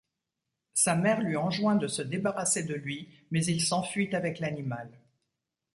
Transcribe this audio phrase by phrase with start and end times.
[0.73, 4.89] Sa mère lui enjoint de se débarrasser de lui, mais il s'enfuit avec l'animal.